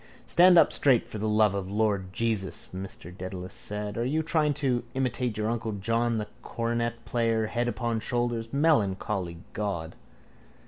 —Stand 0.25 0.57
up 0.57 0.73
straight 0.73 1.05
for 1.07 1.19
the 1.19 1.29
love 1.29 1.53
of 1.53 1.67
the 1.67 1.73
lord 1.73 2.11
Jesus, 2.11 2.69
Mr 2.75 3.15
Dedalus 3.15 3.53
said. 3.53 3.99
Are 3.99 4.03
you 4.03 4.23
trying 4.23 4.55
to 4.55 4.83
imitate 4.95 5.37
your 5.37 5.47
uncle 5.47 5.73
John, 5.73 6.17
the 6.17 6.25
cornetplayer, 6.43 7.49
head 7.49 7.67
upon 7.67 7.99
shoulder? 7.99 8.41
Melancholy 8.51 9.37
God! 9.53 9.93